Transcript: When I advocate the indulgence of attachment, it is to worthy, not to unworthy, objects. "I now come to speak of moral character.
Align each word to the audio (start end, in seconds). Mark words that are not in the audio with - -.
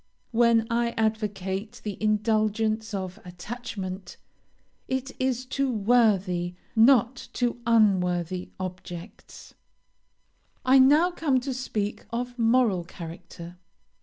When 0.31 0.65
I 0.71 0.95
advocate 0.97 1.79
the 1.83 1.95
indulgence 2.01 2.91
of 2.91 3.19
attachment, 3.23 4.17
it 4.87 5.11
is 5.19 5.45
to 5.45 5.71
worthy, 5.71 6.55
not 6.75 7.27
to 7.33 7.61
unworthy, 7.67 8.49
objects. 8.59 9.53
"I 10.65 10.79
now 10.79 11.11
come 11.11 11.39
to 11.41 11.53
speak 11.53 12.05
of 12.11 12.39
moral 12.39 12.83
character. 12.83 13.57